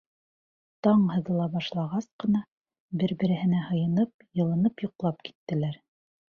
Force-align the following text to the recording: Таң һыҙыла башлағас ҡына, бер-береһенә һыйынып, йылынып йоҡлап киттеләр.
Таң 0.85 1.01
һыҙыла 1.15 1.43
башлағас 1.55 2.07
ҡына, 2.23 2.41
бер-береһенә 3.03 3.61
һыйынып, 3.67 4.27
йылынып 4.41 4.85
йоҡлап 4.87 5.23
киттеләр. 5.29 5.79